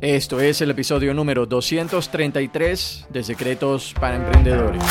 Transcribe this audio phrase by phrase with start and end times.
[0.00, 4.82] Esto es el episodio número 233 de Secretos para Emprendedores.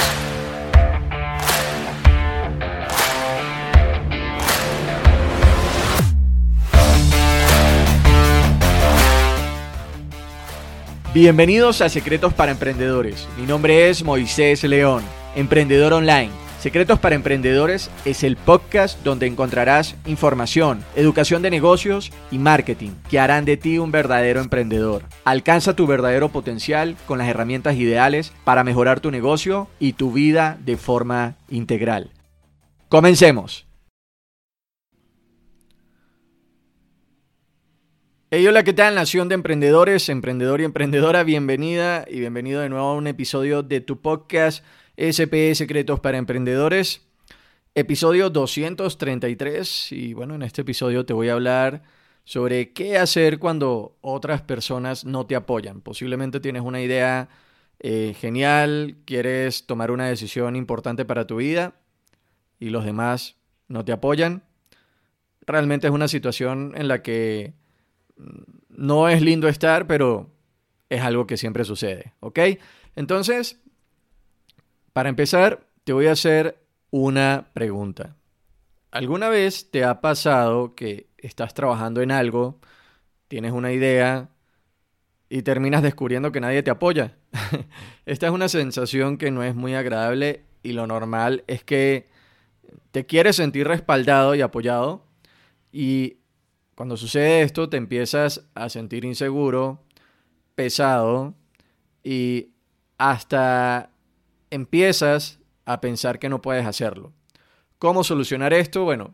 [11.11, 13.27] Bienvenidos a Secretos para Emprendedores.
[13.35, 15.01] Mi nombre es Moisés León,
[15.35, 22.37] emprendedor online Secretos para Emprendedores es el podcast donde encontrarás información, educación de negocios y
[22.37, 25.03] marketing que harán de ti un verdadero emprendedor.
[25.23, 30.57] Alcanza tu verdadero potencial con las herramientas ideales para mejorar tu negocio y tu vida
[30.59, 32.11] de forma integral.
[32.89, 33.65] Comencemos.
[38.31, 41.23] Hey, hola, ¿qué tal, Nación de Emprendedores, Emprendedor y Emprendedora?
[41.23, 44.63] Bienvenida y bienvenido de nuevo a un episodio de tu podcast
[44.99, 47.07] SP Secretos para Emprendedores,
[47.73, 49.93] episodio 233.
[49.93, 51.83] Y bueno, en este episodio te voy a hablar
[52.25, 55.79] sobre qué hacer cuando otras personas no te apoyan.
[55.79, 57.29] Posiblemente tienes una idea
[57.79, 61.75] eh, genial, quieres tomar una decisión importante para tu vida
[62.59, 63.37] y los demás
[63.69, 64.43] no te apoyan.
[65.47, 67.53] Realmente es una situación en la que
[68.17, 70.29] mm, no es lindo estar, pero
[70.89, 72.39] es algo que siempre sucede, ¿ok?
[72.97, 73.61] Entonces,
[74.99, 76.61] para empezar, te voy a hacer
[76.91, 78.17] una pregunta.
[78.91, 82.59] ¿Alguna vez te ha pasado que estás trabajando en algo,
[83.29, 84.27] tienes una idea
[85.29, 87.15] y terminas descubriendo que nadie te apoya?
[88.05, 92.09] Esta es una sensación que no es muy agradable y lo normal es que
[92.91, 95.05] te quieres sentir respaldado y apoyado
[95.71, 96.17] y
[96.75, 99.81] cuando sucede esto te empiezas a sentir inseguro,
[100.55, 101.35] pesado
[102.03, 102.49] y
[102.97, 103.88] hasta
[104.51, 107.13] empiezas a pensar que no puedes hacerlo.
[107.77, 108.83] ¿Cómo solucionar esto?
[108.83, 109.13] Bueno,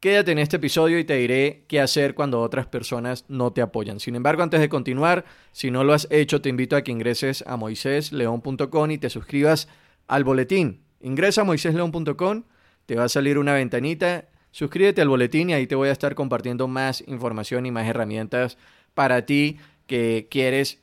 [0.00, 4.00] quédate en este episodio y te diré qué hacer cuando otras personas no te apoyan.
[4.00, 7.44] Sin embargo, antes de continuar, si no lo has hecho, te invito a que ingreses
[7.46, 9.68] a moisésleón.com y te suscribas
[10.08, 10.82] al boletín.
[11.02, 12.44] Ingresa a moisésleón.com,
[12.86, 16.14] te va a salir una ventanita, suscríbete al boletín y ahí te voy a estar
[16.14, 18.58] compartiendo más información y más herramientas
[18.94, 20.80] para ti que quieres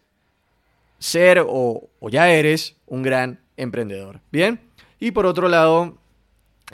[0.99, 4.21] ser o, o ya eres un gran emprendedor.
[4.31, 4.61] Bien,
[4.99, 5.97] y por otro lado,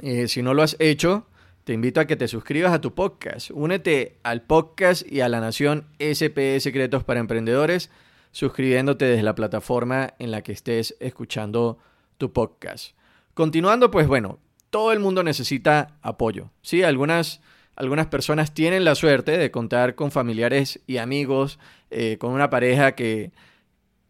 [0.02, 1.26] eh, si no lo has hecho,
[1.64, 3.50] te invito a que te suscribas a tu podcast.
[3.52, 7.90] Únete al podcast y a la Nación SP Secretos para Emprendedores,
[8.32, 11.78] suscribiéndote desde la plataforma en la que estés escuchando
[12.18, 12.96] tu podcast.
[13.34, 14.40] Continuando, pues bueno,
[14.70, 16.50] todo el mundo necesita apoyo.
[16.62, 17.42] Sí, algunas,
[17.76, 21.60] algunas personas tienen la suerte de contar con familiares y amigos,
[21.92, 23.32] eh, con una pareja que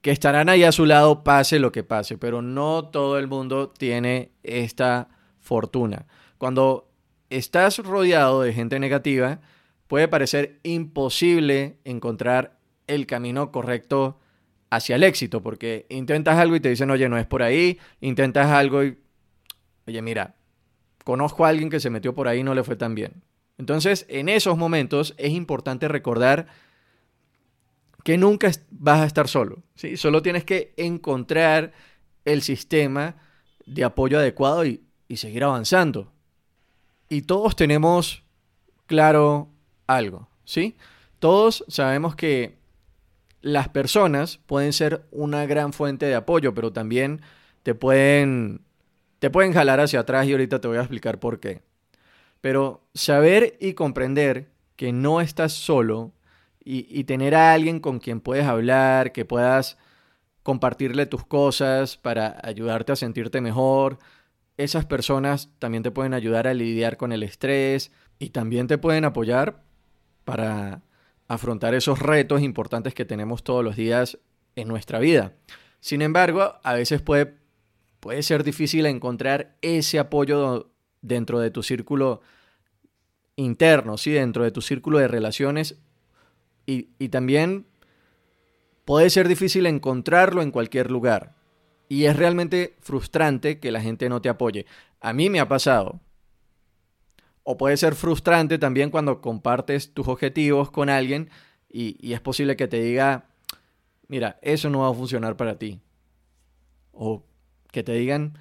[0.04, 3.70] que estarán ahí a su lado pase lo que pase, pero no todo el mundo
[3.70, 5.08] tiene esta
[5.40, 6.08] fortuna.
[6.38, 6.92] Cuando
[7.30, 9.40] estás rodeado de gente negativa,
[9.88, 14.20] puede parecer imposible encontrar el camino correcto
[14.70, 18.52] hacia el éxito, porque intentas algo y te dicen, oye, no es por ahí, intentas
[18.52, 18.98] algo y,
[19.88, 20.36] oye, mira,
[21.06, 23.24] conozco a alguien que se metió por ahí y no le fue tan bien.
[23.58, 26.48] Entonces, en esos momentos es importante recordar
[28.04, 29.64] que nunca vas a estar solo.
[29.76, 29.98] ¿sí?
[29.98, 31.72] Solo tienes que encontrar
[32.26, 33.16] el sistema
[33.66, 34.82] de apoyo adecuado y,
[35.16, 36.12] seguir avanzando.
[37.08, 38.24] Y todos tenemos
[38.88, 39.48] claro
[39.86, 40.76] algo, ¿sí?
[41.20, 42.58] Todos sabemos que
[43.42, 47.22] las personas pueden ser una gran fuente de apoyo, pero también
[47.62, 48.62] te pueden,
[49.20, 51.62] te pueden jalar hacia atrás y ahorita te voy a explicar por qué.
[52.42, 56.12] Pero saber y comprender que no estás solo
[56.66, 59.78] y, tener a alguien con quien puedes hablar, que puedas
[60.44, 64.00] compartirle tus cosas para ayudarte a sentirte mejor.
[64.58, 69.06] Esas personas también te pueden ayudar a lidiar con el estrés y también te pueden
[69.06, 69.64] apoyar
[70.26, 70.82] para
[71.28, 74.20] afrontar esos retos importantes que tenemos todos los días
[74.56, 75.34] en nuestra vida.
[75.80, 77.36] Sin embargo, a veces puede,
[78.00, 80.70] puede ser difícil encontrar ese apoyo
[81.02, 82.22] dentro de tu círculo
[83.36, 84.12] interno, ¿sí?
[84.12, 85.82] dentro de tu círculo de relaciones
[86.66, 87.66] y, también
[88.86, 91.36] puede ser difícil encontrarlo en cualquier lugar.
[91.90, 94.66] Y es realmente frustrante que la gente no te apoye.
[95.00, 96.00] A mí me ha pasado.
[97.44, 101.30] O puede ser frustrante también cuando compartes tus objetivos con alguien
[101.70, 103.26] y, y, es posible que te diga,
[104.08, 105.82] mira, eso no va a funcionar para ti.
[106.94, 107.24] O
[107.72, 108.38] que te digan,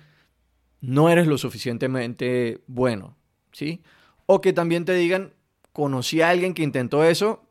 [0.81, 3.17] no eres lo suficientemente bueno.
[3.51, 3.83] ¿Sí?
[4.27, 5.35] O que también te digan,
[5.73, 7.49] conocí a alguien que intentó eso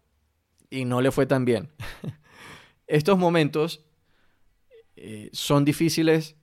[0.72, 1.70] y no le fue tan bien.
[2.88, 3.86] Estos momentos
[4.96, 6.36] eh, son difíciles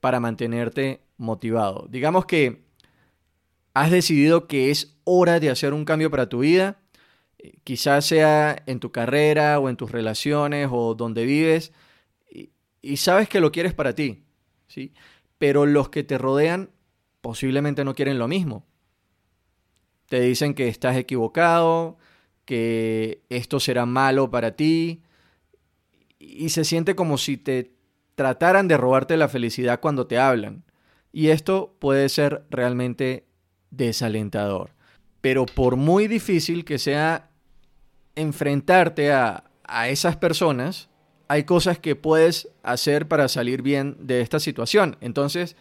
[0.00, 1.86] para mantenerte motivado.
[1.90, 2.64] Digamos que
[3.74, 6.78] has decidido que es hora de hacer un cambio para tu vida
[7.64, 11.72] quizás sea en tu carrera o en tus relaciones o donde vives,
[12.84, 14.24] y, sabes que lo quieres para ti,
[14.66, 14.92] ¿sí?
[15.38, 16.70] Pero los que te rodean
[17.20, 18.66] posiblemente no quieren lo mismo.
[20.08, 21.96] Te dicen que estás equivocado,
[22.44, 25.02] que esto será malo para ti,
[26.18, 27.72] y se siente como si te
[28.14, 30.64] trataran de robarte la felicidad cuando te hablan.
[31.12, 33.26] Y esto puede ser realmente
[33.70, 34.70] desalentador.
[35.20, 37.30] Pero por muy difícil que sea
[38.14, 39.44] enfrentarte a,
[39.88, 40.90] esas personas,
[41.28, 44.98] hay cosas que puedes hacer para salir bien de esta situación.
[45.00, 45.56] Entonces,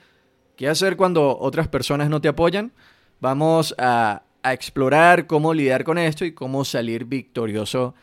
[0.58, 2.74] ¿qué hacer cuando otras personas no te apoyan?
[3.22, 7.94] Vamos a, a explorar cómo lidiar con esto y cómo salir victorioso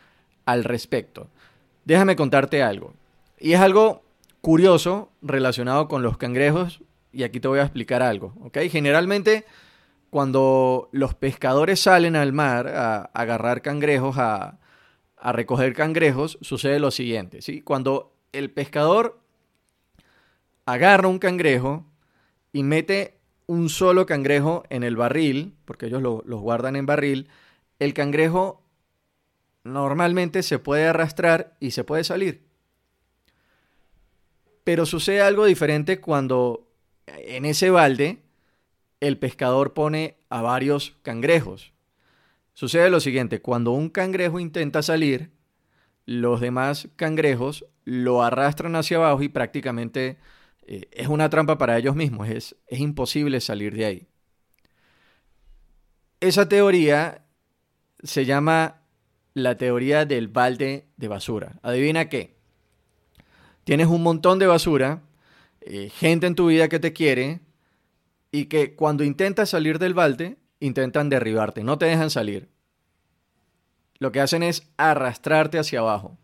[0.44, 1.28] al respecto.
[1.84, 2.94] Déjame contarte algo.
[3.38, 4.02] Y es algo
[4.40, 6.82] curioso relacionado con los cangrejos
[7.12, 8.58] y aquí te voy a explicar algo, ¿ok?
[8.70, 9.44] Generalmente
[10.10, 14.58] cuando los pescadores salen al mar a, agarrar cangrejos, a,
[15.32, 17.60] recoger cangrejos, sucede lo siguiente, ¿sí?
[17.60, 19.20] Cuando el pescador
[20.64, 21.84] agarra un cangrejo
[22.52, 23.17] y mete
[23.48, 27.28] un solo cangrejo en el barril, porque ellos los guardan en barril,
[27.78, 28.62] el cangrejo
[29.64, 32.46] normalmente se puede arrastrar y se puede salir.
[34.64, 36.68] Pero sucede algo diferente cuando
[37.06, 38.22] en ese balde
[39.00, 41.72] el pescador pone a varios cangrejos.
[42.52, 45.30] Sucede lo siguiente, cuando un cangrejo intenta salir,
[46.04, 50.18] los demás cangrejos lo arrastran hacia abajo y prácticamente
[50.68, 54.08] eh, es una trampa para ellos mismos, es, es imposible salir de ahí.
[56.20, 57.24] Esa teoría
[58.02, 58.82] se llama
[59.32, 61.58] la teoría del balde de basura.
[61.62, 62.36] Adivina qué.
[63.64, 65.02] Tienes un montón de basura,
[65.62, 67.40] eh, gente en tu vida que te quiere
[68.30, 72.48] y que cuando intentas salir del balde, intentan derribarte, no te dejan salir.
[73.98, 76.18] Lo que hacen es arrastrarte hacia abajo.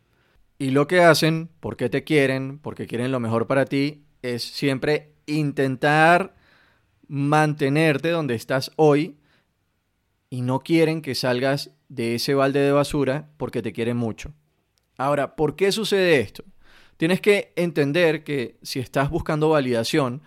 [0.58, 5.12] Y lo que hacen, porque te quieren, porque quieren lo mejor para ti, es siempre
[5.26, 6.34] intentar
[7.08, 9.18] mantenerte donde estás hoy
[10.30, 14.32] y no quieren que salgas de ese balde de basura porque te quieren mucho.
[14.96, 16.42] Ahora, ¿por qué sucede esto?
[16.96, 20.22] Tienes que entender que si estás buscando validación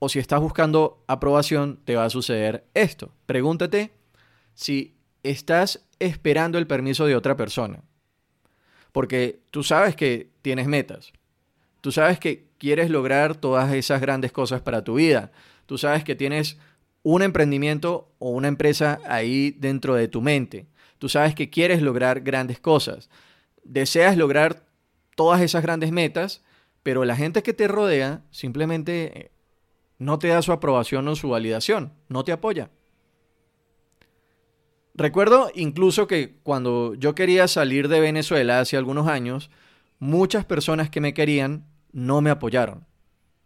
[0.00, 3.14] o si estás buscando aprobación, te va a suceder esto.
[3.26, 3.92] Pregúntate
[4.54, 7.84] si estás esperando el permiso de otra persona.
[8.90, 11.12] Porque tú sabes que tienes metas.
[11.80, 15.32] Tú sabes que quieres lograr todas esas grandes cosas para tu vida.
[15.66, 16.58] Tú sabes que tienes
[17.02, 20.66] un emprendimiento o una empresa ahí dentro de tu mente.
[20.98, 23.08] Tú sabes que quieres lograr grandes cosas.
[23.64, 24.64] Deseas lograr
[25.16, 26.42] todas esas grandes metas,
[26.82, 29.30] pero la gente que te rodea simplemente eh,
[29.98, 32.70] no te da su aprobación o su validación, no te apoya.
[34.94, 39.50] Recuerdo incluso que cuando yo quería salir de Venezuela hace algunos años,
[39.98, 42.86] muchas personas que me querían no me apoyaron.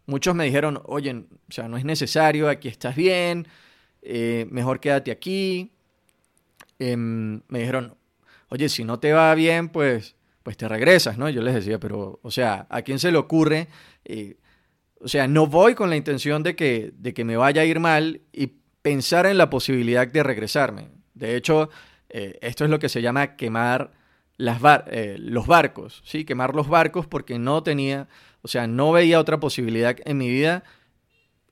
[0.06, 3.49] Muchos me dijeron, oye, o sea, no es necesario, aquí estás bien,
[4.02, 5.73] eh, mejor quédate aquí.
[6.79, 7.96] Em, me dijeron,
[8.49, 11.31] oye, si no te va bien, pues pues te regresas, ¿no?
[11.31, 13.67] Yo les decía, pero, o sea, ¿a quién se le ocurre?
[15.00, 17.81] O sea, no voy con la intención de que, de que me vaya a ir
[17.81, 18.52] mal y
[18.82, 20.91] pensar en la posibilidad de regresarme.
[21.14, 21.70] De hecho,
[22.11, 23.93] eh, esto es lo que se llama quemar
[24.36, 26.25] las eh, los barcos, ¿sí?
[26.25, 28.08] Quemar los barcos porque no tenía,
[28.43, 30.64] o sea, no veía otra posibilidad en mi vida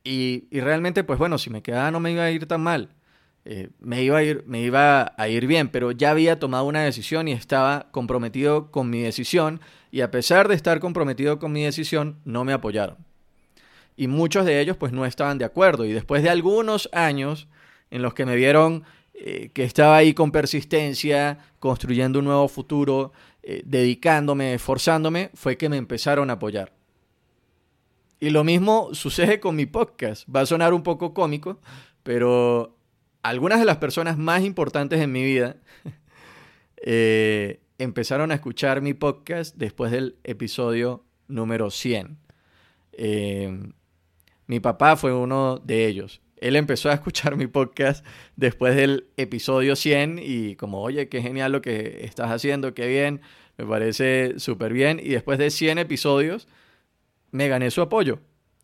[0.04, 2.90] y, y realmente, pues bueno, si me quedaba no me iba a ir tan mal.
[3.44, 6.84] Eh, me, iba a ir, me iba a ir bien, pero ya había tomado una
[6.84, 9.60] decisión y estaba comprometido con mi decisión
[9.90, 12.98] y a pesar de estar comprometido con mi decisión, no me apoyaron.
[13.96, 17.48] Y muchos de ellos pues no estaban de acuerdo y después de algunos años
[17.90, 23.12] en los que me vieron eh, que estaba ahí con persistencia, construyendo un nuevo futuro,
[23.42, 26.72] eh, dedicándome, esforzándome, fue que me empezaron a apoyar.
[28.20, 30.28] Y lo mismo sucede con mi podcast.
[30.34, 31.58] Va a sonar un poco cómico,
[32.04, 32.76] pero
[33.22, 35.56] algunas de las personas más importantes en mi vida
[36.76, 42.16] eh, empezaron a escuchar mi podcast después del episodio número 100.
[42.92, 43.72] Eh,
[44.46, 46.20] mi papá fue uno de ellos.
[46.42, 48.04] Él empezó a escuchar mi podcast
[48.36, 53.20] después del episodio 100 y como, oye, qué genial lo que estás haciendo, qué bien,
[53.56, 55.00] me parece súper bien.
[55.02, 56.48] Y después de 100 episodios,
[57.30, 58.18] me gané su apoyo.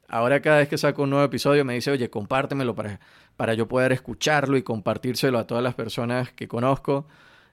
[0.08, 2.98] Ahora cada vez que saco un nuevo episodio me dice, oye, compártemelo para,
[3.36, 7.06] para yo poder escucharlo y compartírselo a todas las personas que conozco.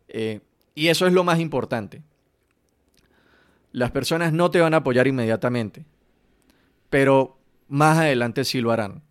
[0.07, 0.39] Eh,
[0.73, 2.01] y eso es lo más importante.
[3.71, 5.85] Las personas no te van a apoyar inmediatamente,
[6.89, 9.03] pero más adelante sí lo harán.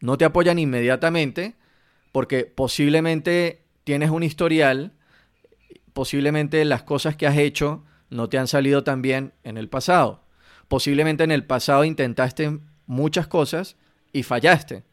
[0.00, 1.56] No te apoyan inmediatamente
[2.12, 4.92] porque posiblemente tienes un historial,
[5.92, 10.24] posiblemente las cosas que has hecho no te han salido tan bien en el pasado.
[10.68, 13.76] Posiblemente en el pasado intentaste muchas cosas
[14.12, 14.84] y fallaste.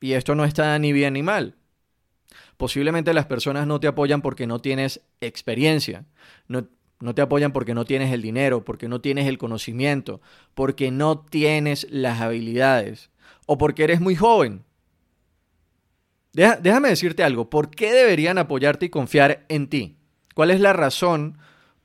[0.00, 1.56] Y esto no está ni bien ni mal.
[2.56, 6.06] Posiblemente las personas no te apoyan porque no tienes experiencia,
[6.48, 6.66] no,
[7.00, 10.20] no, te apoyan porque no tienes el dinero, porque no tienes el conocimiento,
[10.54, 13.11] porque no tienes las habilidades
[13.46, 14.64] o porque eres muy joven.
[16.32, 19.96] déjame decirte algo, ¿por qué deberían apoyarte y confiar en ti?
[20.34, 21.38] ¿Cuál es la razón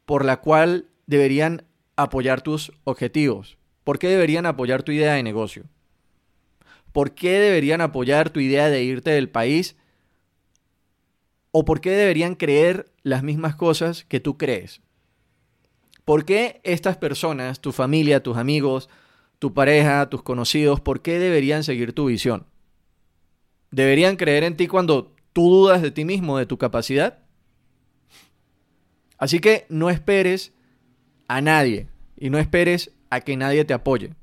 [0.06, 3.58] por la cual deberían apoyar tus objetivos?
[3.84, 5.66] ¿Por qué deberían apoyar tu idea de negocio?
[6.92, 9.76] ¿Por qué deberían apoyar tu idea de irte del país?
[11.52, 14.82] ¿O por qué deberían creer las mismas cosas que tú crees?
[16.06, 18.90] ¿Por qué estas personas, tu familia, tus amigos,
[19.40, 22.46] tu pareja, tus conocidos, por qué deberían seguir tu visión?
[23.72, 27.20] ¿Deberían creer en ti cuando tú dudas de ti mismo, de tu capacidad?
[29.18, 30.54] Así que no esperes
[31.28, 34.14] a nadie y no esperes a que nadie te apoye.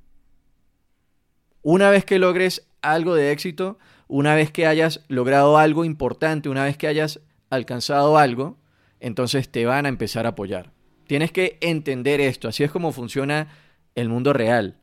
[1.63, 6.65] Una vez que logres algo de éxito, una vez que hayas logrado algo importante, una
[6.65, 8.59] vez que hayas alcanzado algo,
[9.01, 10.73] entonces te van a empezar a apoyar.
[11.07, 13.49] Tienes que entender esto, así es como funciona
[13.95, 14.79] el mundo real.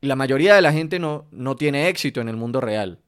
[0.00, 3.00] La mayoría de la gente no, no tiene éxito en el mundo real.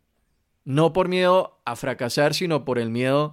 [0.65, 3.33] No por miedo a fracasar, sino por el miedo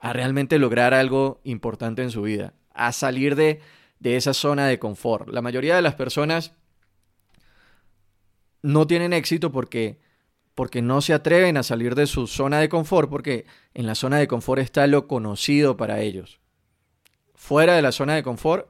[0.00, 3.60] a realmente lograr algo importante en su vida, a salir de,
[4.00, 5.28] de esa zona de confort.
[5.28, 6.52] La mayoría de las personas
[8.62, 10.00] no tienen éxito porque,
[10.54, 14.18] porque no se atreven a salir de su zona de confort, porque en la zona
[14.18, 16.40] de confort está lo conocido para ellos.
[17.34, 18.68] Fuera de la zona de confort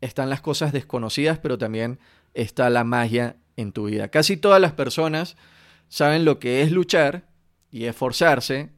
[0.00, 1.98] están las cosas desconocidas, pero también
[2.34, 4.08] está la magia en tu vida.
[4.08, 5.36] Casi todas las personas
[5.88, 7.28] saben lo que es luchar
[7.70, 8.70] y esforzarse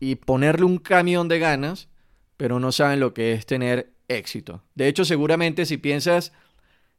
[0.00, 1.88] y ponerle un camión de ganas,
[2.36, 4.62] pero no saben lo que es tener éxito.
[4.74, 6.32] De hecho, seguramente si piensas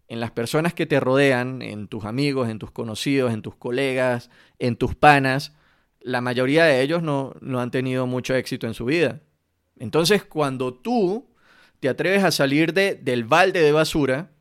[0.07, 4.29] en las personas que te rodean, en tus amigos, en tus conocidos, en tus colegas,
[4.57, 5.53] en tus panas,
[6.01, 9.21] la mayoría de ellos no, no han tenido mucho éxito en su vida.
[9.77, 11.29] Entonces, cuando tú
[11.79, 14.31] te atreves a salir de, del balde de basura,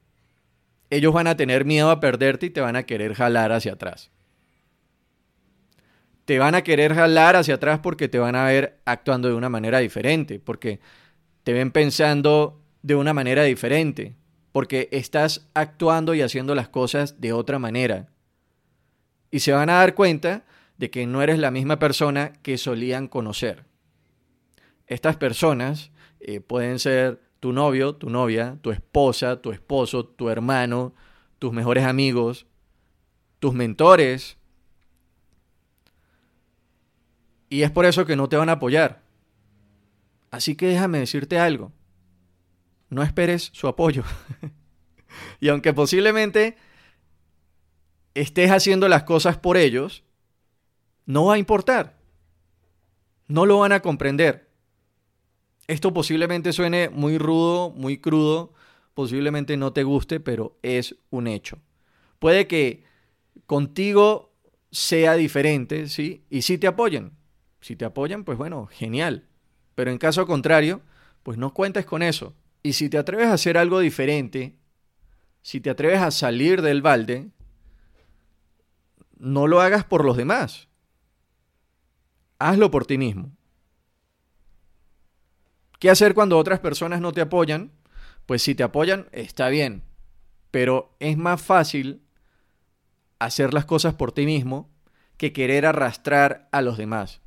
[0.91, 4.11] ellos van a tener miedo a perderte y te van a querer jalar hacia atrás
[6.29, 9.49] te van a querer jalar hacia atrás porque te van a ver actuando de una
[9.49, 10.79] manera diferente, porque
[11.43, 14.15] te ven pensando de una manera diferente,
[14.53, 18.11] porque estás actuando y haciendo las cosas de otra manera.
[19.31, 20.45] Y se van a dar cuenta
[20.77, 23.65] de que no eres la misma persona que solían conocer.
[24.87, 30.95] Estas personas eh, pueden ser tu novio, tu novia, tu esposa, tu esposo, tu hermano,
[31.39, 32.47] tus mejores amigos,
[33.39, 34.39] tus mentores,
[37.51, 39.03] Y es por eso que no te van a apoyar.
[40.31, 41.73] Así que déjame decirte algo.
[42.91, 44.05] No esperes su apoyo.
[45.41, 46.57] y aunque posiblemente
[48.15, 50.05] estés haciendo las cosas por ellos,
[51.07, 51.99] no va a importar.
[53.27, 54.48] No lo van a comprender.
[55.69, 58.55] Esto posiblemente suene muy rudo, muy crudo,
[58.95, 61.59] posiblemente no te guste, pero es un hecho.
[62.19, 62.85] Puede que
[63.47, 64.33] contigo
[64.71, 66.25] sea diferente, ¿sí?
[66.31, 67.13] Y sí te apoyen.
[67.61, 69.29] Si te apoyan, pues bueno, genial.
[69.75, 70.81] Pero en caso contrario,
[71.23, 72.35] pues no cuentes con eso.
[72.63, 74.57] Y si te atreves a hacer algo diferente,
[75.43, 77.29] si te atreves a salir del balde,
[79.19, 80.69] no lo hagas por los demás.
[82.39, 83.38] Hazlo por ti mismo.
[85.79, 87.73] ¿Qué hacer cuando otras personas no te apoyan?
[88.27, 89.83] Pues si te apoyan, está bien.
[90.51, 92.03] Pero es más fácil
[93.19, 94.71] hacer las cosas por ti mismo
[95.17, 97.21] que querer arrastrar a los demás.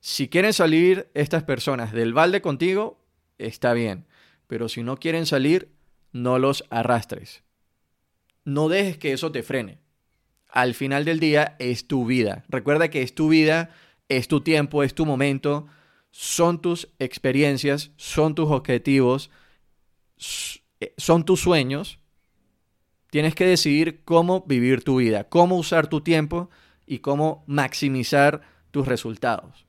[0.00, 3.04] Si quieren salir estas personas del balde contigo,
[3.38, 4.06] está bien.
[4.46, 5.72] Pero si no quieren salir,
[6.12, 7.42] no los arrastres.
[8.44, 9.80] No dejes que eso te frene.
[10.48, 12.44] Al final del día es tu vida.
[12.48, 13.70] Recuerda que es tu vida,
[14.08, 15.66] es tu tiempo, es tu momento,
[16.18, 19.30] son tus experiencias, son tus objetivos,
[20.80, 21.98] eh, son tus sueños.
[23.10, 26.48] Tienes que decidir cómo vivir tu vida, cómo usar tu tiempo
[26.86, 29.66] y cómo maximizar tus resultados.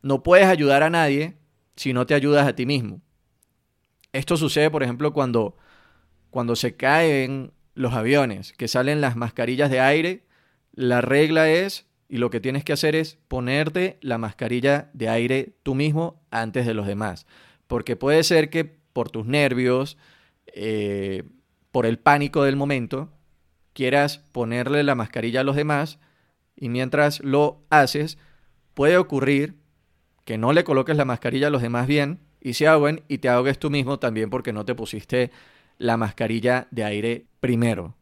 [0.00, 1.36] No puedes ayudar a nadie
[1.74, 3.00] si no te ayudas a ti mismo.
[4.12, 5.56] Esto sucede, por ejemplo, cuando,
[6.30, 10.24] cuando se caen los aviones, que salen las mascarillas de aire.
[10.72, 15.54] La regla es, y lo que tienes que hacer es ponerte la mascarilla de aire
[15.62, 17.26] tú mismo antes de los demás.
[17.66, 19.96] Porque puede ser que por tus nervios,
[20.48, 21.22] eh,
[21.70, 23.08] por el pánico del momento,
[23.72, 26.00] quieras ponerle la mascarilla a los demás
[26.54, 28.18] y mientras lo haces,
[28.74, 29.54] puede ocurrir
[30.26, 33.30] que no le coloques la mascarilla a los demás bien y se ahoguen y te
[33.30, 35.30] ahogues tú mismo también porque no te pusiste
[35.78, 37.94] la mascarilla de aire primero.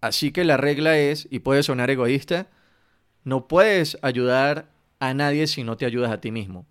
[0.00, 2.48] Así que la regla es, y puede sonar egoísta,
[3.24, 6.66] no puedes ayudar a nadie si no te ayudas a ti mismo.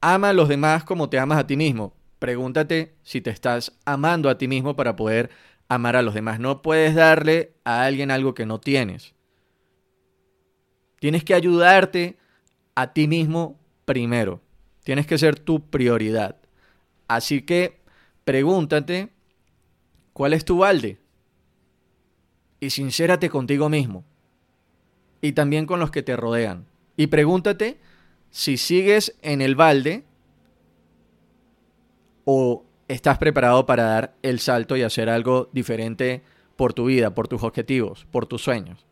[0.00, 1.94] Ama a los demás como te amas a ti mismo.
[2.18, 5.30] Pregúntate si te estás amando a ti mismo para poder
[5.68, 6.40] amar a los demás.
[6.40, 9.14] No puedes darle a alguien algo que no tienes.
[10.98, 12.18] Tienes que ayudarte
[12.74, 14.40] a ti mismo primero.
[14.84, 16.36] Tienes que ser tu prioridad.
[17.08, 17.80] Así que
[18.24, 19.08] pregúntate,
[20.12, 20.98] ¿cuál es tu balde?
[22.60, 24.04] Y sincérate contigo mismo.
[25.20, 26.66] Y también con los que te rodean.
[26.96, 27.78] Y pregúntate
[28.30, 30.04] si sigues en el balde
[32.24, 36.22] o estás preparado para dar el salto y hacer algo diferente
[36.56, 38.86] por tu vida, por tus objetivos, por tus sueños.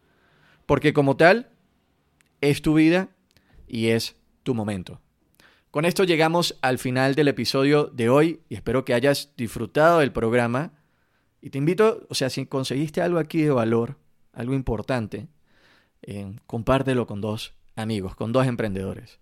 [0.67, 1.51] Porque como tal,
[2.41, 3.09] es tu vida
[3.67, 5.01] y es tu momento.
[5.71, 10.13] Con esto llegamos al final del episodio de hoy y espero que hayas disfrutado del
[10.13, 10.73] programa.
[11.41, 13.99] Y te invito, o sea, si conseguiste algo aquí de valor,
[14.33, 15.29] algo importante,
[16.03, 19.19] eh, compártelo con dos amigos, con dos emprendedores.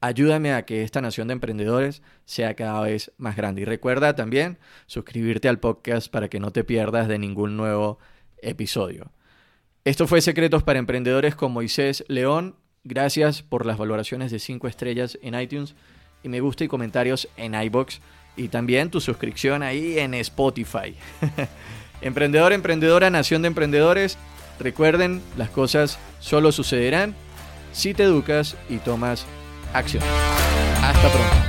[0.00, 3.62] Ayúdame a que esta nación de emprendedores sea cada vez más grande.
[3.62, 7.98] Y recuerda también suscribirte al podcast para que no te pierdas de ningún nuevo
[8.40, 9.10] episodio.
[9.84, 12.54] Esto fue Secretos para Emprendedores con Moisés León.
[12.84, 15.74] Gracias por las valoraciones de 5 estrellas en iTunes
[16.22, 18.00] y me gusta y comentarios en iBox
[18.36, 20.94] y también tu suscripción ahí en Spotify.
[22.00, 24.18] Emprendedor, emprendedora, nación de emprendedores.
[24.58, 27.14] Recuerden, las cosas solo sucederán
[27.72, 29.24] si te educas y tomas
[29.72, 30.02] acción.
[30.82, 31.47] Hasta pronto.